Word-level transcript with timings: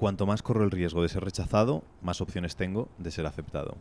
cuanto 0.00 0.24
más 0.24 0.42
corro 0.42 0.64
el 0.64 0.70
riesgo 0.70 1.02
de 1.02 1.10
ser 1.10 1.22
rechazado, 1.22 1.84
más 2.00 2.22
opciones 2.22 2.56
tengo 2.56 2.88
de 2.96 3.10
ser 3.10 3.26
aceptado. 3.26 3.76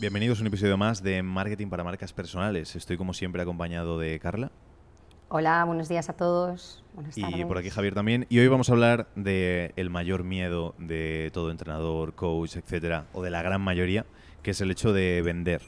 Bienvenidos 0.00 0.38
a 0.38 0.40
un 0.40 0.46
episodio 0.46 0.78
más 0.78 1.02
de 1.02 1.22
Marketing 1.22 1.68
para 1.68 1.84
Marcas 1.84 2.14
Personales. 2.14 2.74
Estoy 2.74 2.96
como 2.96 3.12
siempre 3.12 3.42
acompañado 3.42 3.98
de 3.98 4.18
Carla. 4.18 4.50
Hola, 5.28 5.62
buenos 5.66 5.90
días 5.90 6.08
a 6.08 6.14
todos. 6.14 6.82
y 7.14 7.44
por 7.44 7.58
aquí 7.58 7.68
Javier 7.68 7.94
también. 7.94 8.24
Y 8.30 8.38
hoy 8.38 8.48
vamos 8.48 8.70
a 8.70 8.72
hablar 8.72 9.08
de 9.14 9.74
el 9.76 9.90
mayor 9.90 10.24
miedo 10.24 10.74
de 10.78 11.30
todo 11.34 11.50
entrenador, 11.50 12.14
coach, 12.14 12.56
etcétera, 12.56 13.04
o 13.12 13.22
de 13.22 13.28
la 13.28 13.42
gran 13.42 13.60
mayoría, 13.60 14.06
que 14.42 14.52
es 14.52 14.60
el 14.62 14.70
hecho 14.70 14.94
de 14.94 15.20
vender. 15.20 15.60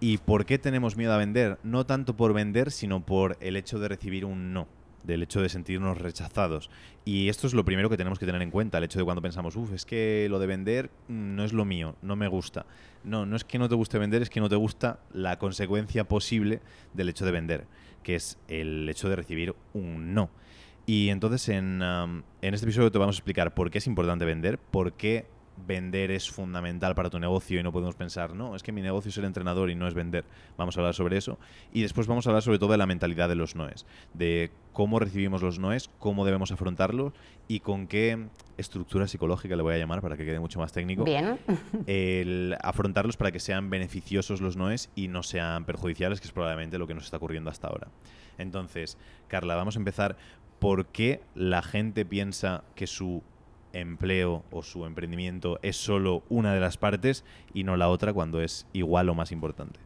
¿Y 0.00 0.18
por 0.18 0.46
qué 0.46 0.58
tenemos 0.58 0.96
miedo 0.96 1.12
a 1.12 1.16
vender? 1.16 1.60
No 1.62 1.86
tanto 1.86 2.16
por 2.16 2.32
vender, 2.32 2.72
sino 2.72 3.06
por 3.06 3.36
el 3.38 3.56
hecho 3.56 3.78
de 3.78 3.86
recibir 3.86 4.24
un 4.24 4.52
no 4.52 4.66
del 5.08 5.24
hecho 5.24 5.42
de 5.42 5.48
sentirnos 5.48 5.98
rechazados. 5.98 6.70
Y 7.04 7.28
esto 7.28 7.48
es 7.48 7.54
lo 7.54 7.64
primero 7.64 7.90
que 7.90 7.96
tenemos 7.96 8.20
que 8.20 8.26
tener 8.26 8.42
en 8.42 8.52
cuenta, 8.52 8.78
el 8.78 8.84
hecho 8.84 9.00
de 9.00 9.04
cuando 9.04 9.22
pensamos, 9.22 9.56
uff, 9.56 9.72
es 9.72 9.84
que 9.84 10.28
lo 10.30 10.38
de 10.38 10.46
vender 10.46 10.90
no 11.08 11.42
es 11.42 11.52
lo 11.52 11.64
mío, 11.64 11.96
no 12.02 12.14
me 12.14 12.28
gusta. 12.28 12.66
No, 13.02 13.26
no 13.26 13.34
es 13.34 13.42
que 13.42 13.58
no 13.58 13.68
te 13.68 13.74
guste 13.74 13.98
vender, 13.98 14.22
es 14.22 14.30
que 14.30 14.40
no 14.40 14.48
te 14.48 14.56
gusta 14.56 15.00
la 15.12 15.38
consecuencia 15.38 16.04
posible 16.04 16.60
del 16.94 17.08
hecho 17.08 17.24
de 17.24 17.32
vender 17.32 17.66
que 18.08 18.14
es 18.14 18.38
el 18.48 18.88
hecho 18.88 19.10
de 19.10 19.16
recibir 19.16 19.54
un 19.74 20.14
no. 20.14 20.30
Y 20.86 21.10
entonces 21.10 21.46
en, 21.50 21.82
en 21.82 22.54
este 22.54 22.64
episodio 22.64 22.90
te 22.90 22.96
vamos 22.96 23.16
a 23.16 23.18
explicar 23.18 23.52
por 23.52 23.70
qué 23.70 23.78
es 23.78 23.86
importante 23.86 24.24
vender, 24.24 24.58
por 24.58 24.94
qué 24.94 25.26
vender 25.66 26.10
es 26.10 26.30
fundamental 26.30 26.94
para 26.94 27.10
tu 27.10 27.18
negocio 27.18 27.58
y 27.58 27.62
no 27.62 27.72
podemos 27.72 27.94
pensar, 27.94 28.34
no, 28.34 28.54
es 28.54 28.62
que 28.62 28.72
mi 28.72 28.82
negocio 28.82 29.08
es 29.10 29.18
el 29.18 29.24
entrenador 29.24 29.70
y 29.70 29.74
no 29.74 29.86
es 29.88 29.94
vender. 29.94 30.24
Vamos 30.56 30.76
a 30.76 30.80
hablar 30.80 30.94
sobre 30.94 31.16
eso. 31.16 31.38
Y 31.72 31.82
después 31.82 32.06
vamos 32.06 32.26
a 32.26 32.30
hablar 32.30 32.42
sobre 32.42 32.58
todo 32.58 32.72
de 32.72 32.78
la 32.78 32.86
mentalidad 32.86 33.28
de 33.28 33.34
los 33.34 33.54
noes, 33.54 33.86
de 34.14 34.50
cómo 34.72 34.98
recibimos 34.98 35.42
los 35.42 35.58
noes, 35.58 35.90
cómo 35.98 36.24
debemos 36.24 36.52
afrontarlos 36.52 37.12
y 37.48 37.60
con 37.60 37.86
qué 37.86 38.28
estructura 38.56 39.08
psicológica 39.08 39.56
le 39.56 39.62
voy 39.62 39.74
a 39.74 39.78
llamar 39.78 40.00
para 40.00 40.16
que 40.16 40.24
quede 40.24 40.40
mucho 40.40 40.58
más 40.58 40.72
técnico. 40.72 41.04
Bien. 41.04 41.38
El 41.86 42.56
afrontarlos 42.62 43.16
para 43.16 43.32
que 43.32 43.40
sean 43.40 43.70
beneficiosos 43.70 44.40
los 44.40 44.56
noes 44.56 44.90
y 44.94 45.08
no 45.08 45.22
sean 45.22 45.64
perjudiciales, 45.64 46.20
que 46.20 46.26
es 46.26 46.32
probablemente 46.32 46.78
lo 46.78 46.86
que 46.86 46.94
nos 46.94 47.04
está 47.04 47.16
ocurriendo 47.16 47.50
hasta 47.50 47.68
ahora. 47.68 47.88
Entonces, 48.38 48.96
Carla, 49.26 49.56
vamos 49.56 49.76
a 49.76 49.78
empezar. 49.80 50.16
¿Por 50.58 50.86
qué 50.86 51.20
la 51.34 51.62
gente 51.62 52.04
piensa 52.04 52.64
que 52.74 52.88
su 52.88 53.22
empleo 53.80 54.42
o 54.50 54.62
su 54.62 54.84
emprendimiento 54.86 55.58
es 55.62 55.76
solo 55.76 56.22
una 56.28 56.54
de 56.54 56.60
las 56.60 56.76
partes 56.76 57.24
y 57.54 57.64
no 57.64 57.76
la 57.76 57.88
otra 57.88 58.12
cuando 58.12 58.40
es 58.40 58.66
igual 58.72 59.08
o 59.08 59.14
más 59.14 59.32
importante? 59.32 59.80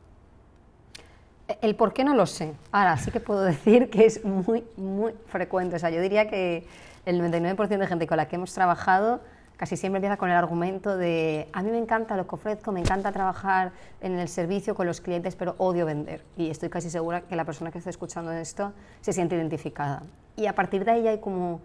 El 1.60 1.76
por 1.76 1.92
qué 1.92 2.04
no 2.04 2.14
lo 2.14 2.26
sé. 2.26 2.54
Ahora 2.70 2.96
sí 2.96 3.10
que 3.10 3.20
puedo 3.20 3.42
decir 3.44 3.90
que 3.90 4.06
es 4.06 4.24
muy, 4.24 4.64
muy 4.76 5.12
frecuente. 5.26 5.76
O 5.76 5.78
sea, 5.78 5.90
yo 5.90 6.00
diría 6.00 6.28
que 6.28 6.66
el 7.04 7.20
99% 7.20 7.66
de 7.66 7.86
gente 7.86 8.06
con 8.06 8.16
la 8.16 8.28
que 8.28 8.36
hemos 8.36 8.54
trabajado 8.54 9.20
casi 9.62 9.76
siempre 9.76 9.98
empieza 9.98 10.16
con 10.16 10.28
el 10.28 10.34
argumento 10.34 10.96
de 10.96 11.48
a 11.52 11.62
mí 11.62 11.70
me 11.70 11.78
encanta 11.78 12.16
lo 12.16 12.26
que 12.26 12.34
ofrezco, 12.34 12.72
me 12.72 12.80
encanta 12.80 13.12
trabajar 13.12 13.70
en 14.00 14.18
el 14.18 14.26
servicio 14.26 14.74
con 14.74 14.88
los 14.88 15.00
clientes, 15.00 15.36
pero 15.36 15.54
odio 15.58 15.86
vender. 15.86 16.24
Y 16.36 16.50
estoy 16.50 16.68
casi 16.68 16.90
segura 16.90 17.20
que 17.20 17.36
la 17.36 17.44
persona 17.44 17.70
que 17.70 17.78
está 17.78 17.88
escuchando 17.88 18.32
esto 18.32 18.72
se 19.02 19.12
siente 19.12 19.36
identificada. 19.36 20.02
Y 20.34 20.46
a 20.46 20.56
partir 20.56 20.84
de 20.84 20.90
ahí 20.90 21.06
hay 21.06 21.18
como 21.18 21.60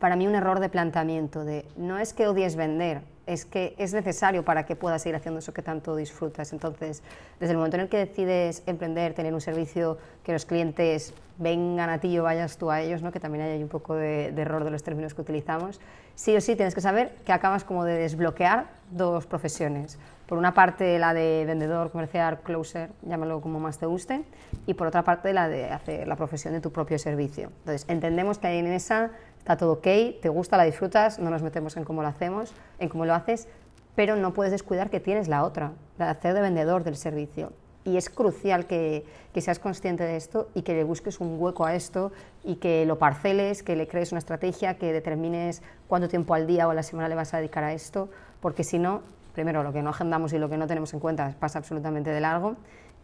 para 0.00 0.16
mí 0.16 0.26
un 0.26 0.34
error 0.34 0.58
de 0.58 0.68
planteamiento, 0.68 1.44
de 1.44 1.66
no 1.76 1.98
es 1.98 2.14
que 2.14 2.26
odies 2.26 2.56
vender, 2.56 3.02
es 3.26 3.44
que 3.44 3.74
es 3.78 3.92
necesario 3.92 4.44
para 4.44 4.64
que 4.64 4.74
puedas 4.74 5.02
seguir 5.02 5.14
haciendo 5.14 5.38
eso 5.38 5.52
que 5.52 5.62
tanto 5.62 5.94
disfrutas. 5.94 6.52
Entonces, 6.52 7.02
desde 7.38 7.52
el 7.52 7.58
momento 7.58 7.76
en 7.76 7.82
el 7.82 7.88
que 7.88 7.98
decides 7.98 8.62
emprender, 8.66 9.14
tener 9.14 9.34
un 9.34 9.40
servicio 9.40 9.98
que 10.24 10.32
los 10.32 10.46
clientes 10.46 11.14
vengan 11.38 11.90
a 11.90 12.00
ti 12.00 12.18
o 12.18 12.24
vayas 12.24 12.56
tú 12.56 12.70
a 12.70 12.80
ellos, 12.80 13.02
¿no? 13.02 13.12
que 13.12 13.20
también 13.20 13.44
hay 13.44 13.62
un 13.62 13.68
poco 13.68 13.94
de, 13.94 14.32
de 14.32 14.42
error 14.42 14.64
de 14.64 14.70
los 14.70 14.82
términos 14.82 15.14
que 15.14 15.20
utilizamos, 15.20 15.80
sí 16.14 16.34
o 16.34 16.40
sí 16.40 16.56
tienes 16.56 16.74
que 16.74 16.80
saber 16.80 17.14
que 17.24 17.32
acabas 17.32 17.62
como 17.62 17.84
de 17.84 17.94
desbloquear 17.94 18.66
dos 18.90 19.26
profesiones. 19.26 19.98
Por 20.26 20.38
una 20.38 20.54
parte 20.54 20.98
la 20.98 21.12
de 21.12 21.44
vendedor, 21.44 21.90
comercial, 21.90 22.40
closer, 22.40 22.90
llámalo 23.02 23.40
como 23.40 23.58
más 23.58 23.78
te 23.78 23.86
guste, 23.86 24.22
y 24.66 24.74
por 24.74 24.86
otra 24.86 25.02
parte 25.02 25.32
la 25.32 25.48
de 25.48 25.70
hacer 25.70 26.06
la 26.06 26.14
profesión 26.14 26.54
de 26.54 26.60
tu 26.60 26.70
propio 26.70 26.98
servicio. 26.98 27.50
Entonces, 27.60 27.84
entendemos 27.88 28.38
que 28.38 28.46
en 28.46 28.66
esa 28.68 29.10
está 29.40 29.56
todo 29.56 29.72
ok, 29.72 29.86
te 30.20 30.28
gusta, 30.28 30.58
la 30.58 30.64
disfrutas, 30.64 31.18
no 31.18 31.30
nos 31.30 31.42
metemos 31.42 31.76
en 31.78 31.84
cómo 31.84 32.02
lo 32.02 32.08
hacemos, 32.08 32.52
en 32.78 32.90
cómo 32.90 33.06
lo 33.06 33.14
haces, 33.14 33.48
pero 33.96 34.14
no 34.14 34.34
puedes 34.34 34.52
descuidar 34.52 34.90
que 34.90 35.00
tienes 35.00 35.28
la 35.28 35.44
otra, 35.44 35.72
la 35.98 36.04
de 36.06 36.10
hacer 36.10 36.34
de 36.34 36.42
vendedor 36.42 36.84
del 36.84 36.96
servicio. 36.96 37.52
Y 37.82 37.96
es 37.96 38.10
crucial 38.10 38.66
que, 38.66 39.06
que, 39.32 39.40
seas 39.40 39.58
consciente 39.58 40.04
de 40.04 40.16
esto 40.16 40.50
y 40.54 40.60
que 40.60 40.74
le 40.74 40.84
busques 40.84 41.20
un 41.20 41.40
hueco 41.40 41.64
a 41.64 41.74
esto 41.74 42.12
y 42.44 42.56
que 42.56 42.84
lo 42.84 42.98
parceles, 42.98 43.62
que 43.62 43.76
le 43.76 43.88
crees 43.88 44.12
una 44.12 44.18
estrategia, 44.18 44.74
que 44.74 44.92
determines 44.92 45.62
cuánto 45.88 46.06
tiempo 46.06 46.34
al 46.34 46.46
día 46.46 46.68
o 46.68 46.70
a 46.70 46.74
la 46.74 46.82
semana 46.82 47.08
le 47.08 47.14
vas 47.14 47.32
a 47.32 47.38
dedicar 47.38 47.64
a 47.64 47.72
esto, 47.72 48.10
porque 48.42 48.62
si 48.62 48.78
no, 48.78 49.00
primero, 49.32 49.62
lo 49.62 49.72
que 49.72 49.80
no 49.80 49.88
agendamos 49.88 50.34
y 50.34 50.38
lo 50.38 50.50
que 50.50 50.58
no 50.58 50.66
tenemos 50.66 50.92
en 50.92 51.00
cuenta 51.00 51.34
pasa 51.40 51.58
absolutamente 51.58 52.10
de 52.10 52.20
largo. 52.20 52.56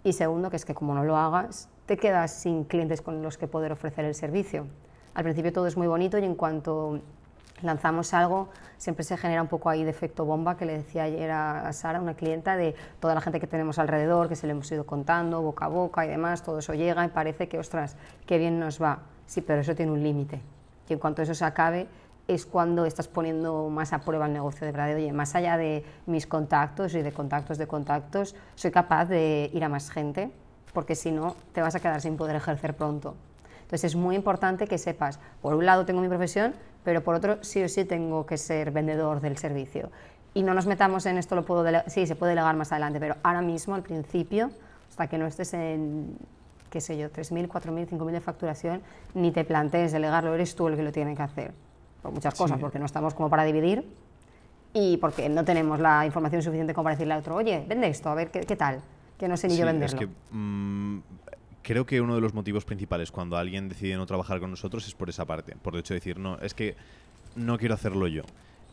Y 0.05 0.13
segundo, 0.13 0.51
que 0.51 0.57
es 0.57 0.67
que 0.67 0.75
como 0.75 0.93
no 0.93 1.03
lo 1.03 1.17
hagas, 1.17 1.71
te 1.87 1.97
quedas 1.97 2.31
sin 2.31 2.65
clientes 2.65 3.01
con 3.01 3.23
los 3.23 3.39
que 3.39 3.49
poder 3.49 3.73
ofrecer 3.73 4.05
el 4.05 4.15
servicio 4.15 4.67
al 5.17 5.25
principio 5.25 5.51
todo 5.51 5.67
es 5.67 5.79
muy 5.79 5.87
bonito 5.87 6.19
y 6.19 6.25
en 6.25 6.35
cuanto 6.35 7.01
lanzamos 7.63 8.13
algo, 8.13 8.51
siempre 8.77 9.03
se 9.03 9.17
genera 9.17 9.41
un 9.41 9.49
poco 9.49 9.71
ahí 9.71 9.83
de 9.83 9.89
efecto 9.89 10.27
bomba 10.27 10.59
que 10.59 10.67
le 10.67 10.75
decía 10.75 11.05
ayer 11.05 11.31
a 11.31 11.73
Sara, 11.73 12.03
una 12.03 12.13
clienta, 12.13 12.55
de 12.55 12.75
toda 13.01 13.15
la 13.15 13.23
gente 13.23 13.41
que 13.41 13.47
tenemos 13.47 13.79
alrededor, 13.79 14.29
que 14.29 14.37
se 14.37 14.47
le 14.47 14.53
hemos 14.53 14.71
ido 14.71 14.85
contando 14.85 15.41
boca 15.41 15.65
a 15.65 15.69
boca 15.69 16.05
y 16.05 16.09
demás, 16.09 16.43
todo 16.43 16.59
eso 16.59 16.75
llega 16.75 17.03
y 17.03 17.09
parece 17.09 17.49
que, 17.49 17.59
ostras, 17.59 17.97
qué 18.27 18.37
bien 18.37 18.61
nos 18.61 18.81
va. 18.81 18.99
Sí, 19.25 19.41
pero 19.41 19.63
eso 19.63 19.75
tiene 19.75 19.91
un 19.91 20.03
límite. 20.03 20.43
Y 20.87 20.93
en 20.93 20.99
cuanto 20.99 21.23
eso 21.23 21.35
se 21.35 21.47
acabe, 21.47 21.89
es 22.29 22.45
cuando 22.45 22.85
estás 22.85 23.09
poniendo 23.09 23.71
más 23.71 23.95
a 23.95 24.01
prueba 24.01 24.27
el 24.27 24.35
negocio 24.35 24.67
de 24.67 24.73
verdad. 24.73 24.95
oye, 24.95 25.15
más 25.15 25.35
allá 25.35 25.57
de 25.57 25.83
mis 26.05 26.27
contactos 26.27 26.95
y 26.95 27.01
de 27.01 27.13
contactos 27.13 27.57
de 27.57 27.67
contactos, 27.67 28.35
soy 28.55 28.71
capaz 28.71 29.07
de 29.07 29.51
ir 29.55 29.65
a 29.65 29.71
más 29.71 29.91
gente, 29.91 30.31
porque 30.75 30.95
si 30.95 31.11
no, 31.11 31.37
te 31.55 31.63
vas 31.63 31.75
a 31.75 31.81
quedar 31.81 32.03
sin 32.03 32.19
poder 32.19 32.37
ejercer 32.37 32.77
pronto. 32.77 33.15
Entonces 33.67 33.85
es 33.85 33.97
muy 33.97 34.15
importante 34.15 34.69
que 34.69 34.79
sepas, 34.79 35.19
por 35.43 35.55
un 35.55 35.67
lado 35.67 35.85
tengo 35.85 36.01
mi 36.01 36.09
profesión, 36.09 36.55
pero 36.85 37.03
por 37.03 37.17
otro 37.17 37.43
sí 37.43 37.63
o 37.65 37.69
sí 37.69 37.85
tengo 37.85 38.25
que 38.25 38.39
ser 38.39 38.71
vendedor 38.71 39.21
del 39.21 39.37
servicio. 39.39 39.91
Y 40.35 40.45
no 40.45 40.55
nos 40.55 40.67
metamos 40.67 41.05
en 41.07 41.19
esto, 41.19 41.35
lo 41.35 41.45
puedo 41.45 41.65
sí, 41.89 42.07
se 42.07 42.15
puede 42.15 42.31
delegar 42.31 42.55
más 42.55 42.71
adelante, 42.71 43.01
pero 43.01 43.17
ahora 43.25 43.43
mismo, 43.43 43.75
al 43.75 43.83
principio, 43.83 44.51
hasta 44.89 45.09
que 45.09 45.19
no 45.19 45.27
estés 45.27 45.53
en, 45.55 46.17
qué 46.71 46.81
sé 46.81 46.97
yo, 46.97 47.11
3.000, 47.11 47.49
4.000, 47.49 47.89
5.000 47.89 48.11
de 48.13 48.21
facturación, 48.21 48.83
ni 49.15 49.33
te 49.33 49.45
plantees 49.45 49.91
delegarlo, 49.91 50.33
eres 50.35 50.55
tú 50.55 50.69
el 50.69 50.77
que 50.77 50.85
lo 50.85 50.93
tiene 50.93 51.17
que 51.17 51.23
hacer. 51.23 51.53
Por 52.03 52.13
muchas 52.13 52.37
cosas, 52.37 52.59
porque 52.61 52.79
no 52.79 52.87
estamos 52.87 53.15
como 53.15 53.29
para 53.29 53.43
dividir 53.43 53.85
y 54.73 54.99
porque 54.99 55.29
no 55.29 55.45
tenemos 55.45 55.81
la 55.81 56.07
información 56.07 56.43
suficiente 56.43 56.73
como 56.73 56.85
para 56.85 56.95
decirle 56.95 57.15
al 57.15 57.21
otro, 57.21 57.35
oye, 57.35 57.65
vende 57.67 57.89
esto, 57.89 58.11
a 58.11 58.15
ver 58.15 58.31
qué, 58.31 58.57
tal, 58.57 58.81
que 59.19 59.27
no 59.27 59.37
sé 59.37 59.49
ni 59.49 59.57
yo 59.57 59.67
venderlo. 59.67 59.99
Es 59.99 60.07
que, 60.07 60.13
mm, 60.31 61.01
creo 61.67 61.85
que 61.85 62.01
uno 62.01 62.15
de 62.15 62.21
los 62.21 62.33
motivos 62.33 62.65
principales 62.65 63.11
cuando 63.11 63.37
alguien 63.37 63.69
decide 63.69 63.97
no 63.97 64.07
trabajar 64.07 64.39
con 64.39 64.51
nosotros 64.51 64.87
es 64.87 64.95
por 64.95 65.11
esa 65.11 65.25
parte, 65.25 65.57
por 65.57 65.75
el 65.75 65.81
hecho 65.81 65.95
de 65.95 65.99
decir, 65.99 66.17
no, 66.17 66.39
es 66.39 66.55
que 66.55 66.77
no 67.35 67.59
quiero 67.59 67.75
hacerlo 67.75 68.07
yo, 68.07 68.23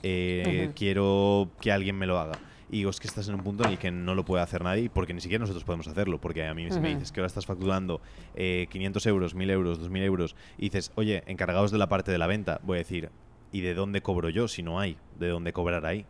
eh, 0.03 0.69
quiero 0.75 1.49
que 1.59 1.71
alguien 1.71 1.97
me 1.97 2.05
lo 2.05 2.19
haga. 2.19 2.37
Y 2.69 2.77
digo, 2.77 2.91
es 2.91 2.99
que 2.99 3.07
estás 3.07 3.27
en 3.27 3.35
un 3.35 3.41
punto 3.41 3.63
en 3.63 3.71
el 3.71 3.77
que 3.79 3.89
no 3.89 4.13
lo 4.13 4.23
puede 4.25 4.43
hacer 4.43 4.63
nadie 4.63 4.91
porque 4.91 5.13
ni 5.13 5.21
siquiera 5.21 5.41
nosotros 5.41 5.63
podemos 5.63 5.87
hacerlo. 5.87 6.19
Porque 6.19 6.45
a 6.45 6.53
mí 6.53 6.71
si 6.71 6.79
me 6.79 6.89
dices 6.89 7.11
que 7.11 7.19
ahora 7.19 7.27
estás 7.27 7.45
facturando 7.45 8.01
500 8.35 9.05
eh, 9.05 9.09
euros, 9.09 9.35
1000 9.35 9.49
euros, 9.51 9.79
2000 9.79 10.03
euros 10.03 10.35
y 10.57 10.63
dices, 10.63 10.91
oye, 10.95 11.23
encargados 11.27 11.71
de 11.71 11.77
la 11.77 11.87
parte 11.87 12.11
de 12.11 12.17
la 12.17 12.25
venta, 12.25 12.59
voy 12.63 12.77
a 12.77 12.79
decir, 12.79 13.09
¿y 13.51 13.61
de 13.61 13.75
dónde 13.75 14.01
cobro 14.01 14.29
yo 14.29 14.47
si 14.47 14.63
no 14.63 14.79
hay? 14.79 14.97
¿De 15.19 15.27
dónde 15.27 15.53
cobrar 15.53 15.85
ahí? 15.85 16.05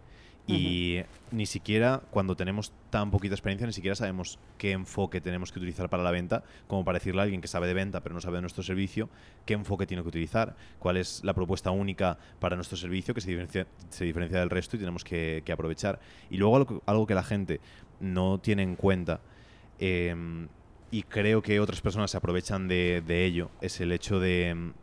Y 0.46 1.00
ni 1.31 1.46
siquiera 1.46 2.02
cuando 2.12 2.36
tenemos 2.36 2.74
tan 2.90 3.12
poquita 3.12 3.34
experiencia, 3.34 3.66
ni 3.66 3.72
siquiera 3.72 3.96
sabemos 3.96 4.40
qué 4.58 4.72
enfoque 4.72 5.22
tenemos 5.22 5.54
que 5.54 5.59
utilizar 5.59 5.90
para 5.90 6.04
la 6.04 6.12
venta, 6.12 6.44
como 6.68 6.84
para 6.84 7.00
decirle 7.00 7.22
a 7.22 7.24
alguien 7.24 7.40
que 7.40 7.48
sabe 7.48 7.66
de 7.68 7.74
venta 7.74 8.02
pero 8.02 8.14
no 8.14 8.20
sabe 8.20 8.36
de 8.36 8.42
nuestro 8.42 8.62
servicio, 8.62 9.09
qué 9.46 9.54
enfoque 9.54 9.88
tiene 9.88 10.04
que 10.04 10.09
utilizar, 10.09 10.56
cuál 10.80 10.98
es 10.98 11.24
la 11.24 11.34
propuesta 11.34 11.72
única 11.72 12.18
para 12.40 12.57
nuestro 12.57 12.78
servicio 12.78 13.13
que 13.13 13.22
se 13.22 13.30
diferencia, 13.31 14.40
del 14.40 14.50
resto 14.50 14.75
y 14.75 14.80
tenemos 14.80 15.06
que, 15.06 15.44
aprovechar. 15.51 16.00
Y 16.30 16.38
luego 16.38 16.81
algo, 16.86 17.07
que 17.07 17.16
la 17.16 17.24
gente 17.24 17.62
no 18.01 18.40
tiene 18.40 18.63
en 18.63 18.75
cuenta, 18.75 19.22
em, 19.80 20.50
y 20.92 21.04
creo 21.04 21.42
que 21.42 21.60
otras 21.62 21.80
personas 21.80 22.12
se 22.12 22.18
aprovechan 22.18 22.68
de 22.68 23.25
ello, 23.25 23.50
es 23.62 23.80
el 23.80 23.94
hecho 23.94 24.19
de 24.19 24.74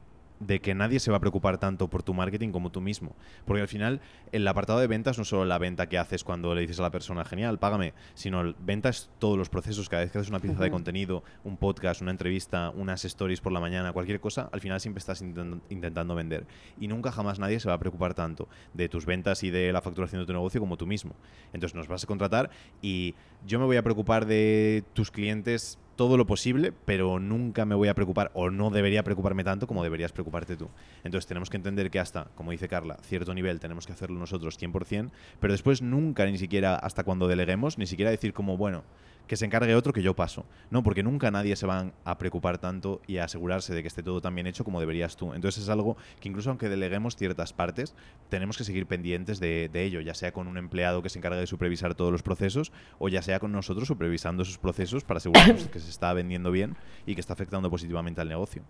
de 0.41 0.61
que 0.61 0.75
nadie 0.75 0.99
se 0.99 1.11
va 1.11 1.19
a 1.19 1.21
preocupar 1.21 1.59
tanto 1.59 1.89
por 1.89 2.03
tu 2.03 2.15
marketing 2.15 2.51
como 2.51 2.71
tú 2.71 2.81
mismo. 2.81 3.15
Porque 3.45 3.61
al 3.63 3.69
final, 3.69 4.01
el 4.33 4.49
apartado 4.49 4.81
de 4.81 4.87
ventas 4.87 5.19
no 5.19 5.23
es 5.23 5.29
solo 5.29 5.45
la 5.45 5.59
venta 5.59 5.89
que 5.89 5.99
haces 5.99 6.25
cuando 6.25 6.55
le 6.55 6.63
dices 6.63 6.81
a 6.81 6.83
la 6.83 6.91
persona, 6.91 7.25
genial, 7.25 7.59
págame, 7.59 7.95
sino 8.15 8.55
venta 8.59 8.89
es 8.89 9.11
todos 9.19 9.39
los 9.39 9.49
procesos. 9.49 9.89
Cada 9.89 10.03
vez 10.03 10.11
que 10.11 10.19
haces 10.19 10.31
una 10.31 10.41
pieza 10.41 10.63
de 10.63 10.71
contenido, 10.71 11.23
un 11.45 11.57
podcast, 11.57 12.01
una 12.03 12.11
entrevista, 12.11 12.71
unas 12.71 13.05
stories 13.05 13.41
por 13.41 13.53
la 13.53 13.61
mañana, 13.61 13.93
cualquier 13.93 14.21
cosa, 14.21 14.49
al 14.53 14.61
final 14.61 14.81
siempre 14.81 14.99
estás 14.99 15.23
intentando 15.23 16.15
vender. 16.15 16.47
Y 16.81 16.89
nunca 16.89 17.13
jamás 17.13 17.39
nadie 17.39 17.61
se 17.61 17.69
va 17.69 17.75
a 17.75 17.79
preocupar 17.79 18.15
tanto 18.15 18.49
de 18.73 18.89
tus 18.89 19.07
ventas 19.07 19.43
y 19.45 19.51
de 19.51 19.73
la 19.73 19.83
facturación 19.83 20.23
de 20.23 20.27
tu 20.27 20.33
negocio 20.33 20.61
como 20.61 20.77
tú 20.77 20.87
mismo. 20.87 21.15
Entonces 21.53 21.77
nos 21.77 21.87
vas 21.87 22.05
a 22.05 22.07
contratar 22.07 22.51
y 22.81 23.15
yo 23.47 23.59
me 23.59 23.67
voy 23.67 23.77
a 23.77 23.83
preocupar 23.83 24.27
de 24.27 24.85
tus 24.95 25.11
clientes 25.11 25.79
todo 26.00 26.17
lo 26.17 26.26
posible, 26.26 26.73
pero 26.73 27.20
nunca 27.20 27.67
me 27.67 27.75
voy 27.75 27.88
a 27.88 27.94
preocupar 27.94 28.31
o 28.32 28.49
no 28.49 28.70
debería 28.70 29.05
preocuparme 29.05 29.44
tanto 29.44 29.67
como 29.67 29.82
deberías 29.82 30.12
preocuparte 30.12 30.56
tú. 30.56 30.70
Entonces 31.05 31.26
tenemos 31.26 31.50
que 31.50 31.58
entender 31.58 31.91
que 31.91 32.00
hasta, 32.00 32.25
como 32.37 32.52
dice 32.52 32.69
Carla, 32.69 32.97
cierto 33.02 33.35
nivel 33.35 33.61
tenemos 33.61 33.85
que 33.85 33.93
hacerlo 33.93 34.19
nosotros 34.19 34.58
100%, 34.58 35.11
pero 35.41 35.52
después 35.52 35.82
nunca, 35.82 36.25
ni 36.25 36.38
siquiera 36.38 36.75
hasta 36.75 37.05
cuando 37.05 37.29
deleguemos, 37.29 37.76
ni 37.76 37.87
siquiera 37.87 38.11
decir 38.11 38.32
como, 38.32 38.56
bueno, 38.56 38.82
que 39.31 39.37
se 39.37 39.44
encargue 39.44 39.76
otro 39.76 39.93
que 39.93 40.02
yo 40.02 40.17
paso. 40.17 40.44
No, 40.70 40.82
porque 40.82 41.05
nunca 41.05 41.31
nadie 41.31 41.55
se 41.55 41.64
va 41.64 41.93
a 42.05 42.19
preocupar 42.19 42.58
tanto 42.58 43.00
y 43.06 43.19
a 43.19 43.26
asegurarse 43.26 43.73
de 43.73 43.82
que 43.82 43.87
esté 43.87 44.02
todo 44.02 44.20
tan 44.20 44.35
bien 44.35 44.49
hecho 44.49 44.64
como 44.64 44.81
deberías 44.81 45.17
tú. 45.17 45.35
Entonces 45.35 45.62
es 45.62 45.69
algo 45.69 45.97
que 46.19 46.29
incluso 46.29 46.50
aunque 46.50 46.69
deleguemos 46.69 47.14
ciertas 47.14 47.52
partes, 47.52 47.94
tenemos 48.29 48.58
que 48.58 48.64
seguir 48.64 48.87
pendientes 48.87 49.38
de, 49.38 49.70
ello, 49.73 50.00
ya 50.00 50.14
sea 50.14 50.32
con 50.32 50.49
un 50.49 50.58
empleado 50.58 51.00
que 51.00 51.11
se 51.11 51.20
encargue 51.20 51.38
de 51.38 51.47
supervisar 51.47 51.94
todos 51.94 52.11
los 52.11 52.25
procesos 52.25 52.73
o 52.99 53.08
ya 53.08 53.23
sea 53.23 53.38
con 53.38 53.52
nosotros 53.52 53.87
supervisando 53.87 54.43
esos 54.43 54.58
procesos 54.58 55.05
para 55.05 55.19
asegurarnos 55.19 55.69
que 55.69 55.79
se 55.79 55.90
está 55.91 56.13
vendiendo 56.13 56.51
bien 56.51 56.77
y 57.07 57.15
que 57.15 57.21
está 57.21 57.33
afectando 57.33 57.71
positivamente 57.71 58.21
al 58.21 58.29
negocio. 58.29 58.63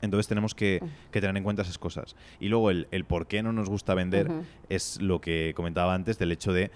Entonces 0.00 0.28
tenemos 0.28 0.54
que, 0.54 0.82
tener 1.10 1.36
en 1.36 1.44
cuenta 1.44 1.62
esas 1.62 1.78
cosas. 1.78 2.14
Y 2.40 2.48
luego 2.48 2.70
el, 2.70 3.04
por 3.06 3.26
qué 3.26 3.42
no 3.42 3.52
nos 3.52 3.68
gusta 3.68 3.94
vender 3.94 4.30
es 4.68 5.00
lo 5.00 5.20
que 5.20 5.52
comentaba 5.56 5.94
antes 5.94 6.18
del 6.18 6.32
hecho 6.32 6.52
de 6.52 6.70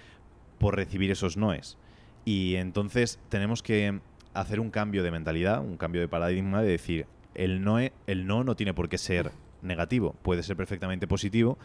por 0.58 0.76
recibir 0.76 1.10
esos 1.10 1.36
noes. 1.36 1.76
Y 2.24 2.56
entonces 2.56 3.18
tenemos 3.28 3.62
que 3.62 4.00
hacer 4.34 4.60
un 4.60 4.70
cambio 4.70 5.02
de 5.02 5.10
mentalidad, 5.10 5.60
un 5.60 5.76
cambio 5.76 6.00
de 6.00 6.08
paradigma 6.08 6.62
de 6.62 6.68
decir, 6.68 7.06
el 7.34 7.62
no, 7.62 7.80
e, 7.80 7.92
el 8.06 8.26
no 8.26 8.44
no 8.44 8.56
tiene 8.56 8.74
por 8.74 8.88
qué 8.88 8.98
ser 8.98 9.30
negativo, 9.62 10.14
puede 10.22 10.42
ser 10.42 10.56
perfectamente 10.56 11.06
positivo 11.06 11.58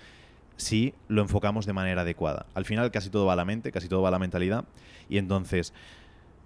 si 0.55 0.93
lo 1.07 1.21
enfocamos 1.21 1.65
de 1.65 1.73
manera 1.73 2.01
adecuada. 2.01 2.45
Al 2.53 2.65
final 2.65 2.91
casi 2.91 3.09
todo 3.09 3.25
va 3.25 3.33
a 3.33 3.35
la 3.35 3.45
mente, 3.45 3.71
casi 3.71 3.87
todo 3.87 4.01
va 4.01 4.09
a 4.09 4.11
la 4.11 4.19
mentalidad 4.19 4.65
y 5.09 5.17
entonces 5.17 5.73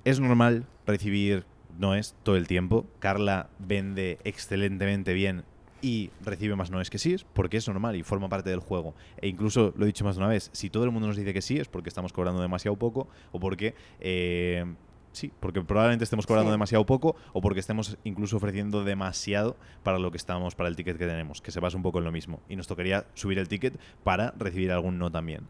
es 0.08 0.22
normal 0.22 0.66
recibir 0.86 1.44
noes 1.78 2.16
todo 2.24 2.38
el 2.38 2.48
tiempo. 2.48 2.86
Carla 3.00 3.50
vende 3.60 4.20
excelentemente 4.24 5.14
bien 5.14 5.44
y 5.82 6.12
recibe 6.24 6.56
más 6.56 6.72
noes 6.72 6.90
que 6.90 6.98
sí, 6.98 7.18
porque 7.34 7.58
es 7.58 7.68
normal 7.68 7.98
y 7.98 8.04
forma 8.04 8.30
parte 8.30 8.50
del 8.50 8.62
juego. 8.62 8.96
E 9.22 9.28
incluso, 9.28 9.74
lo 9.76 9.84
he 9.84 9.88
dicho 9.88 10.06
más 10.06 10.16
de 10.16 10.22
una 10.22 10.30
vez, 10.30 10.50
si 10.54 10.70
todo 10.70 10.86
el 10.86 10.92
mundo 10.92 11.10
nos 11.10 11.18
dice 11.18 11.34
que 11.34 11.42
sí, 11.42 11.58
es 11.58 11.68
porque 11.68 11.90
estamos 11.90 12.14
cobrando 12.14 12.42
demasiado 12.42 12.78
poco 12.78 13.10
o 13.34 13.40
porque... 13.42 13.76
Eh, 14.00 14.64
sí, 15.12 15.30
porque 15.42 15.62
probablemente 15.62 16.06
estemos 16.06 16.26
cobrando 16.26 16.52
demasiado 16.52 16.86
poco 16.86 17.18
o 17.34 17.42
porque 17.42 17.60
estemos 17.60 17.98
incluso 18.06 18.38
ofreciendo 18.38 18.86
demasiado 18.86 19.58
para 19.84 20.00
lo 20.00 20.12
que 20.12 20.18
estamos, 20.18 20.56
para 20.56 20.70
el 20.70 20.78
ticket 20.78 20.98
que 20.98 21.06
tenemos, 21.06 21.42
que 21.42 21.52
se 21.52 21.60
basa 21.60 21.76
un 21.76 21.84
poco 21.84 22.00
en 22.00 22.06
lo 22.06 22.14
mismo. 22.14 22.40
Y 22.48 22.56
nos 22.56 22.68
tocaría 22.68 23.06
subir 23.14 23.40
el 23.40 23.50
ticket 23.50 23.78
para 24.06 24.32
recibir 24.38 24.72
algún 24.72 25.00
no 25.00 25.12
también. 25.12 25.48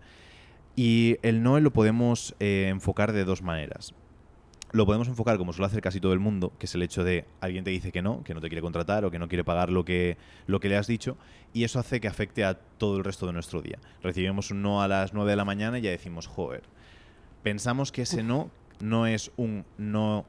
Y 0.75 1.18
el 1.21 1.44
no 1.44 1.60
lo 1.60 1.71
podemos 1.71 2.36
eh, 2.39 2.69
enfocar 2.69 3.12
de 3.12 3.24
dos 3.24 3.44
maneras 3.44 3.94
lo 4.71 4.85
podemos 4.85 5.07
enfocar 5.07 5.37
como 5.37 5.53
suele 5.53 5.67
hacer 5.67 5.81
casi 5.81 5.99
todo 5.99 6.13
el 6.13 6.19
mundo, 6.19 6.51
que 6.59 6.65
es 6.65 6.75
el 6.75 6.81
hecho 6.81 7.03
de 7.03 7.25
alguien 7.39 7.63
te 7.63 7.69
dice 7.69 7.91
que 7.91 8.01
no, 8.01 8.23
que 8.23 8.33
no 8.33 8.41
te 8.41 8.49
quiere 8.49 8.61
contratar 8.61 9.05
o 9.05 9.11
que 9.11 9.19
no 9.19 9.27
quiere 9.27 9.43
pagar 9.43 9.71
lo 9.71 9.85
que, 9.85 10.17
lo 10.45 10.59
que 10.59 10.69
le 10.69 10.77
has 10.77 10.87
dicho, 10.87 11.17
y 11.53 11.63
eso 11.63 11.79
hace 11.79 12.01
que 12.01 12.07
afecte 12.07 12.43
a 12.43 12.55
todo 12.55 12.97
el 12.97 13.03
resto 13.03 13.25
de 13.25 13.33
nuestro 13.33 13.61
día. 13.61 13.79
Recibimos 14.03 14.51
un 14.51 14.61
no 14.61 14.81
a 14.81 14.87
las 14.87 15.13
9 15.13 15.29
de 15.29 15.37
la 15.37 15.45
mañana 15.45 15.79
y 15.79 15.83
ya 15.83 15.91
decimos, 15.91 16.27
joder, 16.27 16.63
pensamos 17.43 17.91
que 17.91 18.01
ese 18.03 18.23
no 18.23 18.49
no 18.79 19.07
es 19.07 19.31
un 19.37 19.65
no 19.77 20.25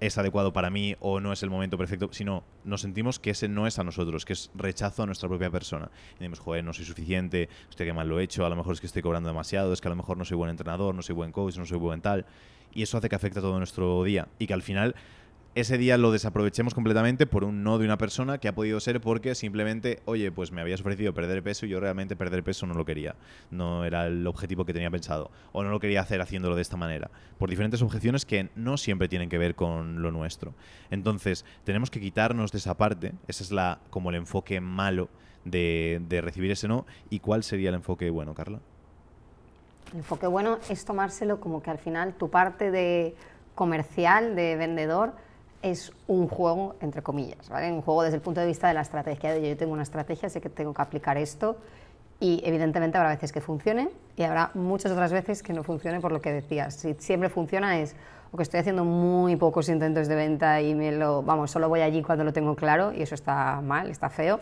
es 0.00 0.16
adecuado 0.16 0.52
para 0.52 0.70
mí 0.70 0.94
o 1.00 1.18
no 1.18 1.32
es 1.32 1.42
el 1.42 1.50
momento 1.50 1.76
perfecto, 1.76 2.10
sino 2.12 2.44
nos 2.64 2.82
sentimos 2.82 3.18
que 3.18 3.30
ese 3.30 3.48
no 3.48 3.66
es 3.66 3.80
a 3.80 3.84
nosotros, 3.84 4.24
que 4.24 4.32
es 4.32 4.50
rechazo 4.54 5.02
a 5.02 5.06
nuestra 5.06 5.28
propia 5.28 5.50
persona. 5.50 5.90
Y 6.12 6.18
decimos, 6.20 6.38
joder, 6.38 6.62
no 6.62 6.72
soy 6.72 6.84
suficiente, 6.84 7.48
estoy 7.68 7.86
que 7.86 7.92
mal 7.92 8.08
lo 8.08 8.20
he 8.20 8.22
hecho, 8.22 8.46
a 8.46 8.48
lo 8.48 8.54
mejor 8.54 8.74
es 8.74 8.80
que 8.80 8.86
estoy 8.86 9.02
cobrando 9.02 9.28
demasiado, 9.28 9.72
es 9.72 9.80
que 9.80 9.88
a 9.88 9.90
lo 9.90 9.96
mejor 9.96 10.16
no 10.16 10.24
soy 10.24 10.36
buen 10.36 10.50
entrenador, 10.50 10.94
no 10.94 11.02
soy 11.02 11.16
buen 11.16 11.32
coach, 11.32 11.56
no 11.56 11.66
soy 11.66 11.78
buen 11.78 12.00
tal 12.00 12.26
y 12.72 12.82
eso 12.82 12.98
hace 12.98 13.08
que 13.08 13.16
afecte 13.16 13.38
a 13.38 13.42
todo 13.42 13.58
nuestro 13.58 14.02
día 14.04 14.28
y 14.38 14.46
que 14.46 14.54
al 14.54 14.62
final 14.62 14.94
ese 15.54 15.76
día 15.76 15.98
lo 15.98 16.12
desaprovechemos 16.12 16.72
completamente 16.72 17.26
por 17.26 17.42
un 17.42 17.64
no 17.64 17.78
de 17.78 17.84
una 17.84 17.98
persona 17.98 18.38
que 18.38 18.46
ha 18.46 18.54
podido 18.54 18.78
ser 18.78 19.00
porque 19.00 19.34
simplemente, 19.34 20.00
oye, 20.04 20.30
pues 20.30 20.52
me 20.52 20.60
habías 20.60 20.82
ofrecido 20.82 21.14
perder 21.14 21.42
peso 21.42 21.66
y 21.66 21.70
yo 21.70 21.80
realmente 21.80 22.14
perder 22.14 22.44
peso 22.44 22.66
no 22.66 22.74
lo 22.74 22.84
quería. 22.84 23.16
No 23.50 23.84
era 23.84 24.06
el 24.06 24.24
objetivo 24.28 24.64
que 24.64 24.72
tenía 24.72 24.90
pensado. 24.90 25.32
O 25.50 25.64
no 25.64 25.70
lo 25.70 25.80
quería 25.80 26.02
hacer 26.02 26.20
haciéndolo 26.20 26.54
de 26.54 26.62
esta 26.62 26.76
manera. 26.76 27.10
Por 27.38 27.50
diferentes 27.50 27.82
objeciones 27.82 28.24
que 28.24 28.50
no 28.54 28.76
siempre 28.76 29.08
tienen 29.08 29.28
que 29.28 29.38
ver 29.38 29.56
con 29.56 30.00
lo 30.00 30.12
nuestro. 30.12 30.54
Entonces, 30.90 31.44
tenemos 31.64 31.90
que 31.90 32.00
quitarnos 32.00 32.52
de 32.52 32.58
esa 32.58 32.76
parte. 32.76 33.14
Ese 33.26 33.42
es 33.42 33.50
la 33.50 33.80
como 33.90 34.10
el 34.10 34.16
enfoque 34.16 34.60
malo 34.60 35.08
de, 35.44 36.00
de 36.08 36.20
recibir 36.20 36.52
ese 36.52 36.68
no. 36.68 36.86
¿Y 37.10 37.18
cuál 37.18 37.42
sería 37.42 37.70
el 37.70 37.74
enfoque 37.74 38.10
bueno, 38.10 38.32
Carla? 38.32 38.60
Enfoque 39.94 40.26
bueno 40.26 40.58
es 40.68 40.84
tomárselo 40.84 41.40
como 41.40 41.62
que 41.62 41.70
al 41.70 41.78
final 41.78 42.14
tu 42.14 42.30
parte 42.30 42.70
de 42.70 43.16
comercial, 43.54 44.36
de 44.36 44.56
vendedor, 44.56 45.12
es 45.62 45.92
un 46.06 46.28
juego, 46.28 46.76
entre 46.80 47.02
comillas, 47.02 47.48
¿vale? 47.48 47.72
Un 47.72 47.82
juego 47.82 48.02
desde 48.02 48.16
el 48.16 48.22
punto 48.22 48.40
de 48.40 48.46
vista 48.46 48.68
de 48.68 48.74
la 48.74 48.82
estrategia. 48.82 49.32
De 49.32 49.48
yo 49.48 49.56
tengo 49.56 49.72
una 49.72 49.82
estrategia, 49.82 50.28
sé 50.28 50.40
que 50.40 50.48
tengo 50.48 50.72
que 50.72 50.82
aplicar 50.82 51.16
esto 51.16 51.56
y 52.20 52.40
evidentemente 52.44 52.98
habrá 52.98 53.10
veces 53.10 53.32
que 53.32 53.40
funcione 53.40 53.90
y 54.16 54.22
habrá 54.22 54.50
muchas 54.54 54.92
otras 54.92 55.12
veces 55.12 55.42
que 55.42 55.52
no 55.52 55.62
funcione 55.62 56.00
por 56.00 56.12
lo 56.12 56.20
que 56.20 56.32
decías. 56.32 56.74
Si 56.74 56.94
siempre 56.94 57.28
funciona 57.28 57.78
es 57.80 57.96
o 58.30 58.36
que 58.36 58.42
estoy 58.42 58.60
haciendo 58.60 58.84
muy 58.84 59.36
pocos 59.36 59.68
intentos 59.68 60.06
de 60.06 60.14
venta 60.14 60.60
y 60.60 60.74
me 60.74 60.92
lo, 60.92 61.22
vamos, 61.22 61.50
solo 61.50 61.68
voy 61.68 61.80
allí 61.80 62.02
cuando 62.02 62.24
lo 62.24 62.32
tengo 62.32 62.54
claro 62.54 62.92
y 62.92 63.02
eso 63.02 63.14
está 63.14 63.60
mal, 63.62 63.90
está 63.90 64.10
feo, 64.10 64.40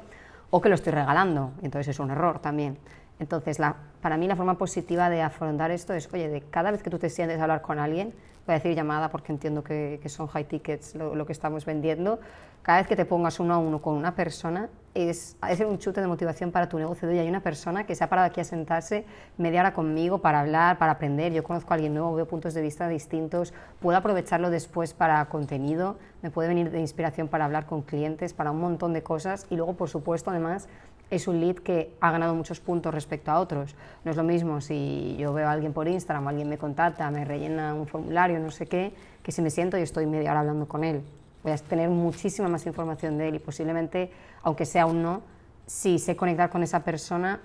o 0.50 0.60
que 0.60 0.69
lo 0.69 0.75
estoy 0.75 0.93
regalando, 0.93 1.52
entonces 1.62 1.88
es 1.88 2.00
un 2.00 2.10
error 2.10 2.40
también. 2.40 2.78
Entonces, 3.19 3.58
la, 3.58 3.76
para 4.06 4.19
mí 4.19 4.29
la 4.29 4.37
forma 4.37 4.56
positiva 4.56 5.11
de 5.11 5.20
afrontar 5.20 5.73
esto 5.73 5.93
es, 5.93 6.08
oye, 6.14 6.29
de 6.29 6.41
cada 6.41 6.70
vez 6.70 6.81
que 6.81 6.91
tú 6.91 6.97
te 6.97 7.11
sientes 7.11 7.41
a 7.41 7.43
hablar 7.43 7.61
con 7.61 7.81
alguien, 7.81 8.14
voy 8.47 8.55
a 8.55 8.58
decir 8.58 8.73
llamada 8.73 9.11
porque 9.11 9.32
entiendo 9.32 9.64
que, 9.64 10.00
son 10.06 10.29
high 10.29 10.44
tickets 10.44 10.94
lo, 10.94 11.26
que 11.26 11.32
estamos 11.32 11.64
vendiendo, 11.64 12.20
cada 12.62 12.79
vez 12.79 12.87
que 12.87 12.94
te 12.94 13.05
pongas 13.05 13.41
uno 13.41 13.55
a 13.55 13.58
uno 13.58 13.82
con 13.82 13.94
una 13.94 14.14
persona, 14.14 14.69
es, 14.94 15.37
es 15.49 15.58
un 15.58 15.79
chute 15.79 16.00
de 16.00 16.06
motivación 16.06 16.53
para 16.53 16.69
tu 16.69 16.79
negocio. 16.79 17.12
Y 17.12 17.19
hay 17.19 17.29
una 17.29 17.41
persona 17.41 17.85
que 17.85 17.97
se 17.97 18.05
ha 18.05 18.08
parado 18.08 18.29
aquí 18.29 18.41
a 18.41 18.44
sentarse 18.44 19.05
media 19.38 19.58
hora 19.58 19.75
conmigo 19.75 20.19
para 20.20 20.38
hablar, 20.38 20.79
para 20.79 20.93
aprender. 20.93 21.32
Yo 21.32 21.43
conozco 21.43 21.73
a 21.73 21.75
alguien 21.75 21.93
nuevo, 21.93 22.14
veo 22.14 22.29
puntos 22.29 22.55
de 22.55 22.62
vista 22.62 22.87
distintos, 22.88 23.55
puedo 23.81 23.99
aprovecharlo 23.99 24.50
después 24.50 24.94
para 24.94 25.25
contenido, 25.25 25.99
me 26.23 26.31
puede 26.31 26.49
venir 26.49 26.70
de 26.70 26.79
inspiración 26.79 27.26
para 27.26 27.44
hablar 27.44 27.67
con 27.67 27.82
clientes, 27.82 28.35
para 28.35 28.53
un 28.53 28.61
montón 28.61 28.93
de 28.93 29.03
cosas. 29.03 29.49
Y 29.50 29.56
luego, 29.56 29.75
por 29.75 29.88
supuesto, 29.88 30.31
además, 30.31 30.69
es 31.11 31.29
un 31.29 31.41
lead 31.41 31.56
que 31.56 31.94
ha 32.00 32.11
ganado 32.11 32.35
muchos 32.35 32.61
puntos 32.61 32.93
respecto 32.93 33.31
a 33.31 33.38
otros. 33.38 33.75
No 34.05 34.11
es 34.11 34.17
lo 34.17 34.25
mismo 34.25 34.61
si 34.61 35.17
yo 35.19 35.32
veo 35.32 35.49
a 35.49 35.53
alguien 35.53 35.73
por 35.73 35.87
Instagram, 35.87 36.26
alguien 36.29 36.49
me 36.49 36.58
contacta, 36.58 37.11
me 37.11 37.25
rellena 37.25 37.75
un 37.75 37.87
formulario, 37.87 38.38
no 38.41 38.50
sé 38.50 38.67
qué, 38.67 38.93
que 39.23 39.32
si 39.32 39.43
me 39.43 39.50
siento 39.50 39.79
y 39.79 39.82
estoy 39.82 40.06
media 40.06 40.32
hora 40.32 40.41
hablando 40.41 40.67
con 40.67 40.85
él. 40.85 41.03
Voy 41.43 41.53
a 41.53 41.56
tener 41.58 41.88
muchísima 41.88 42.49
más 42.49 42.67
información 42.67 43.19
de 43.19 43.29
él 43.29 43.35
y 43.37 43.38
posiblemente, 43.38 44.11
aunque 44.43 44.67
sea 44.67 44.87
un 44.87 45.03
no, 45.03 45.23
si 45.67 45.99
sé 45.99 46.17
conectar 46.17 46.50
con 46.50 46.62
esa 46.62 46.81
persona, 46.81 47.41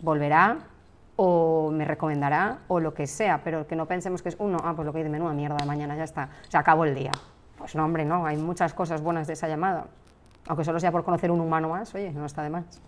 volverá 0.00 0.58
o 1.14 1.70
me 1.70 1.84
recomendará 1.84 2.58
o 2.68 2.80
lo 2.80 2.92
que 2.92 3.06
sea, 3.06 3.40
pero 3.42 3.66
que 3.66 3.76
no 3.76 3.86
pensemos 3.86 4.20
que 4.20 4.30
es 4.30 4.36
uno, 4.38 4.58
ah, 4.62 4.74
pues 4.74 4.84
lo 4.84 4.92
que 4.92 4.98
hay 4.98 5.04
de 5.04 5.10
menú, 5.10 5.32
mierda, 5.32 5.56
de 5.56 5.66
mañana 5.66 5.96
ya 5.96 6.04
está, 6.04 6.28
se 6.48 6.56
acabó 6.58 6.84
el 6.84 6.94
día. 6.94 7.12
Pues 7.56 7.74
no, 7.74 7.84
hombre, 7.84 8.04
no, 8.04 8.26
hay 8.26 8.36
muchas 8.36 8.74
cosas 8.74 9.00
buenas 9.00 9.26
de 9.26 9.32
esa 9.32 9.48
llamada. 9.48 9.86
Aunque 10.48 10.64
solo 10.64 10.78
sea 10.78 10.92
por 10.92 11.04
conocer 11.04 11.30
un 11.30 11.40
humano 11.40 11.70
más, 11.70 11.94
oye, 11.94 12.12
no 12.12 12.26
está 12.26 12.42
de 12.42 12.50
más. 12.50 12.80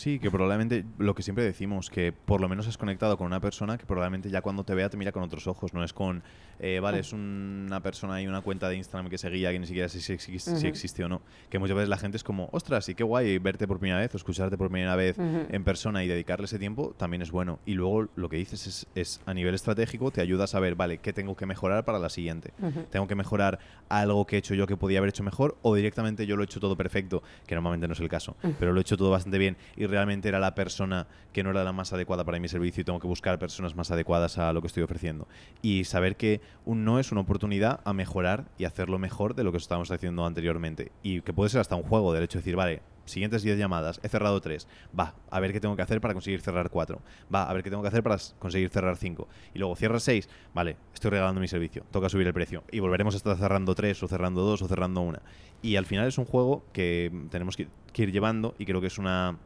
Sí, 0.00 0.18
que 0.18 0.30
probablemente 0.30 0.86
lo 0.96 1.14
que 1.14 1.22
siempre 1.22 1.44
decimos, 1.44 1.90
que 1.90 2.10
por 2.10 2.40
lo 2.40 2.48
menos 2.48 2.66
has 2.66 2.78
conectado 2.78 3.18
con 3.18 3.26
una 3.26 3.38
persona 3.38 3.76
que 3.76 3.84
probablemente 3.84 4.30
ya 4.30 4.40
cuando 4.40 4.64
te 4.64 4.74
vea 4.74 4.88
te 4.88 4.96
mira 4.96 5.12
con 5.12 5.22
otros 5.22 5.46
ojos, 5.46 5.74
no 5.74 5.84
es 5.84 5.92
con, 5.92 6.22
eh, 6.58 6.80
vale, 6.80 7.00
es 7.00 7.12
una 7.12 7.82
persona 7.82 8.22
y 8.22 8.26
una 8.26 8.40
cuenta 8.40 8.70
de 8.70 8.76
Instagram 8.76 9.10
que 9.10 9.18
seguía 9.18 9.52
que 9.52 9.58
ni 9.58 9.66
siquiera 9.66 9.90
sé 9.90 10.00
si, 10.00 10.14
existe 10.14 11.04
o 11.04 11.08
no. 11.10 11.20
Que 11.50 11.58
muchas 11.58 11.76
veces 11.76 11.90
la 11.90 11.98
gente 11.98 12.16
es 12.16 12.24
como, 12.24 12.48
ostras, 12.50 12.86
sí 12.86 12.94
qué 12.94 13.04
guay 13.04 13.36
verte 13.36 13.68
por 13.68 13.78
primera 13.78 14.00
vez 14.00 14.14
o 14.14 14.16
escucharte 14.16 14.56
por 14.56 14.70
primera 14.70 14.96
vez 14.96 15.18
en 15.18 15.64
persona 15.64 16.02
y 16.02 16.08
dedicarle 16.08 16.46
ese 16.46 16.58
tiempo 16.58 16.94
también 16.96 17.20
es 17.20 17.30
bueno. 17.30 17.58
Y 17.66 17.74
luego 17.74 18.08
lo 18.16 18.30
que 18.30 18.38
dices 18.38 18.66
es, 18.66 18.86
es, 18.94 19.20
a 19.26 19.34
nivel 19.34 19.54
estratégico 19.54 20.10
te 20.10 20.22
ayuda 20.22 20.44
a 20.44 20.46
saber, 20.46 20.76
vale, 20.76 20.96
qué 20.96 21.12
tengo 21.12 21.36
que 21.36 21.44
mejorar 21.44 21.84
para 21.84 21.98
la 21.98 22.08
siguiente. 22.08 22.54
Tengo 22.88 23.06
que 23.06 23.16
mejorar 23.16 23.58
algo 23.90 24.26
que 24.26 24.36
he 24.36 24.38
hecho 24.38 24.54
yo 24.54 24.66
que 24.66 24.78
podía 24.78 24.96
haber 24.96 25.10
hecho 25.10 25.24
mejor 25.24 25.58
o 25.60 25.74
directamente 25.74 26.24
yo 26.24 26.36
lo 26.36 26.42
he 26.42 26.46
hecho 26.46 26.58
todo 26.58 26.74
perfecto, 26.74 27.22
que 27.46 27.54
normalmente 27.54 27.86
no 27.86 27.92
es 27.92 28.00
el 28.00 28.08
caso, 28.08 28.34
pero 28.58 28.72
lo 28.72 28.80
he 28.80 28.80
hecho 28.80 28.96
todo 28.96 29.10
bastante 29.10 29.36
bien 29.36 29.58
y 29.76 29.89
realmente 29.90 30.28
era 30.28 30.38
la 30.38 30.54
persona 30.54 31.06
que 31.32 31.42
no 31.42 31.50
era 31.50 31.64
la 31.64 31.72
más 31.72 31.92
adecuada 31.92 32.24
para 32.24 32.38
mi 32.38 32.48
servicio 32.48 32.80
y 32.80 32.84
tengo 32.84 33.00
que 33.00 33.06
buscar 33.06 33.38
personas 33.38 33.74
más 33.74 33.90
adecuadas 33.90 34.38
a 34.38 34.52
lo 34.52 34.60
que 34.60 34.68
estoy 34.68 34.82
ofreciendo. 34.82 35.28
Y 35.62 35.84
saber 35.84 36.16
que 36.16 36.40
un 36.64 36.84
no 36.84 36.98
es 36.98 37.12
una 37.12 37.20
oportunidad 37.20 37.80
a 37.84 37.92
mejorar 37.92 38.46
y 38.58 38.64
hacerlo 38.64 38.98
mejor 38.98 39.34
de 39.34 39.44
lo 39.44 39.52
que 39.52 39.58
estábamos 39.58 39.90
haciendo 39.90 40.24
anteriormente. 40.24 40.92
Y 41.02 41.20
que 41.22 41.32
puede 41.32 41.50
ser 41.50 41.60
hasta 41.60 41.76
un 41.76 41.82
juego, 41.82 42.12
del 42.12 42.24
hecho 42.24 42.38
de 42.38 42.42
decir, 42.42 42.56
vale, 42.56 42.82
siguientes 43.10 43.42
10 43.42 43.58
llamadas, 43.58 44.00
he 44.02 44.08
cerrado 44.08 44.40
3, 44.40 44.66
va, 44.98 45.14
a 45.30 45.40
ver 45.40 45.52
qué 45.52 45.60
tengo 45.60 45.76
que 45.76 45.82
hacer 45.82 46.00
para 46.00 46.14
conseguir 46.14 46.40
cerrar 46.40 46.70
4, 46.70 47.00
va, 47.34 47.42
a 47.44 47.52
ver 47.52 47.62
qué 47.62 47.70
tengo 47.70 47.82
que 47.82 47.88
hacer 47.88 48.02
para 48.02 48.16
conseguir 48.38 48.70
cerrar 48.70 48.96
5, 48.96 49.28
y 49.54 49.58
luego 49.58 49.76
cierras 49.76 50.02
6, 50.04 50.28
vale, 50.54 50.76
estoy 50.94 51.10
regalando 51.10 51.40
mi 51.40 51.48
servicio, 51.48 51.84
toca 51.90 52.08
subir 52.08 52.26
el 52.26 52.34
precio, 52.34 52.64
y 52.70 52.80
volveremos 52.80 53.14
a 53.14 53.16
estar 53.18 53.36
cerrando 53.36 53.74
3 53.74 54.02
o 54.02 54.08
cerrando 54.08 54.42
2 54.42 54.62
o 54.62 54.68
cerrando 54.68 55.00
1. 55.02 55.18
Y 55.62 55.76
al 55.76 55.84
final 55.84 56.06
es 56.06 56.16
un 56.16 56.24
juego 56.24 56.64
que 56.72 57.12
tenemos 57.30 57.56
que 57.56 57.68
ir 57.96 58.12
llevando 58.12 58.54
y 58.58 58.64
creo 58.64 58.80
que 58.80 58.86
es 58.86 58.96
una 58.96 59.36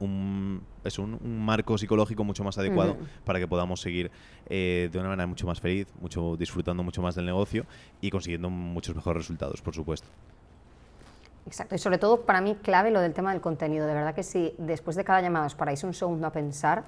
un, 0.00 0.62
es 0.84 0.98
un, 0.98 1.18
marco 1.44 1.78
psicológico 1.78 2.24
mucho 2.24 2.44
más 2.44 2.58
adecuado 2.58 2.96
para 3.24 3.38
que 3.38 3.46
podamos 3.46 3.80
seguir 3.80 4.10
eh, 4.46 4.88
de 4.92 4.98
una 4.98 5.08
manera 5.08 5.26
mucho 5.26 5.46
más 5.46 5.60
feliz, 5.60 5.88
mucho 6.00 6.36
disfrutando 6.36 6.82
mucho 6.82 7.02
más 7.02 7.14
del 7.14 7.26
negocio 7.26 7.64
y 8.00 8.10
consiguiendo 8.10 8.50
muchos 8.50 8.94
mejores 8.94 9.22
resultados, 9.22 9.62
por 9.62 9.74
supuesto. 9.74 10.08
Exacto, 11.46 11.74
y 11.74 11.78
sobre 11.78 11.98
todo 11.98 12.22
para 12.22 12.40
mí 12.40 12.56
clave 12.56 12.90
lo 12.90 13.00
del 13.00 13.12
tema 13.12 13.32
del 13.32 13.40
contenido. 13.40 13.86
De 13.86 13.94
verdad 13.94 14.14
que 14.14 14.22
si 14.22 14.54
después 14.58 14.96
de 14.96 15.04
cada 15.04 15.20
llamada 15.20 15.46
os 15.46 15.54
paráis 15.54 15.84
un 15.84 15.92
segundo 15.92 16.26
a 16.26 16.32
pensar, 16.32 16.84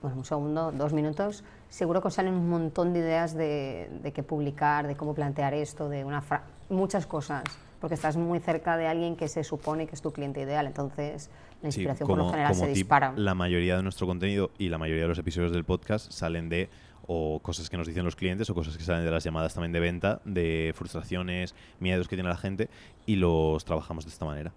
bueno, 0.00 0.16
un 0.16 0.24
segundo, 0.24 0.72
dos 0.72 0.92
minutos, 0.92 1.44
seguro 1.68 2.00
que 2.00 2.08
os 2.08 2.14
salen 2.14 2.34
un 2.34 2.48
montón 2.48 2.92
de 2.92 3.00
ideas 3.00 3.34
de, 3.34 3.90
de 4.02 4.12
qué 4.12 4.22
publicar, 4.22 4.86
de 4.86 4.96
cómo 4.96 5.14
plantear 5.14 5.52
esto, 5.52 5.88
de 5.88 6.04
una 6.04 6.22
muchas 6.70 7.06
cosas, 7.06 7.44
porque 7.80 7.94
estás 7.94 8.16
muy 8.16 8.40
cerca 8.40 8.76
de 8.76 8.86
alguien 8.86 9.16
que 9.16 9.28
se 9.28 9.44
supone 9.44 9.86
que 9.86 9.94
es 9.94 10.02
tu 10.02 10.12
cliente 10.12 10.40
ideal, 10.40 10.66
entonces 10.66 11.30
la 11.62 11.68
inspiración 11.68 12.06
por 12.06 12.18
lo 12.18 12.30
general 12.30 12.54
se 12.54 12.66
dispara. 12.68 13.12
La 13.16 13.34
mayoría 13.34 13.76
de 13.76 13.82
nuestro 13.82 14.06
contenido 14.06 14.50
y 14.58 14.68
la 14.68 14.78
mayoría 14.78 15.02
de 15.02 15.08
los 15.08 15.18
episodios 15.18 15.52
del 15.52 15.64
podcast 15.64 16.10
salen 16.12 16.48
de 16.48 16.68
o 17.10 17.40
cosas 17.40 17.70
que 17.70 17.76
nos 17.78 17.86
dicen 17.86 18.04
los 18.04 18.16
clientes 18.16 18.50
o 18.50 18.54
cosas 18.54 18.76
que 18.76 18.84
salen 18.84 19.04
de 19.04 19.10
las 19.10 19.24
llamadas 19.24 19.54
también 19.54 19.72
de 19.72 19.80
venta, 19.80 20.20
de 20.24 20.72
frustraciones, 20.76 21.54
miedos 21.80 22.06
que 22.06 22.16
tiene 22.16 22.28
la 22.28 22.36
gente 22.36 22.68
y 23.06 23.16
los 23.16 23.64
trabajamos 23.64 24.04
de 24.04 24.10
esta 24.10 24.26
manera. 24.26 24.52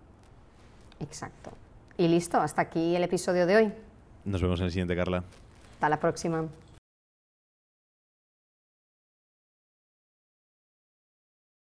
Exacto. 0.99 1.51
Y 1.97 2.07
listo, 2.07 2.39
hasta 2.39 2.61
aquí 2.61 2.95
el 2.95 3.03
episodio 3.03 3.45
de 3.45 3.55
hoy. 3.55 3.73
Nos 4.25 4.41
vemos 4.41 4.59
en 4.59 4.65
el 4.65 4.71
siguiente, 4.71 4.95
Carla. 4.95 5.23
Hasta 5.75 5.89
la 5.89 5.99
próxima. 5.99 6.45